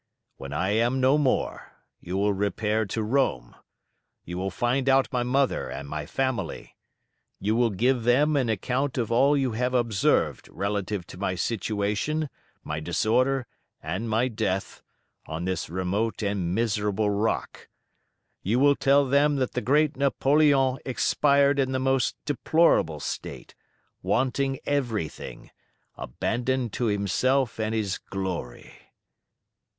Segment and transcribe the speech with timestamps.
[0.37, 3.55] When I am no more you will repair to Rome;
[4.25, 6.75] you will find out my mother and my family.
[7.39, 12.29] You will give them an account of all you have observed relative to my situation,
[12.63, 13.45] my disorder,
[13.79, 14.81] and my death
[15.27, 17.67] on this remote and miserable rock;
[18.41, 23.53] you will tell them that the great Napoleon expired in the most deplorable state,
[24.01, 25.51] wanting everything,
[25.95, 28.73] abandoned to himself and his glory."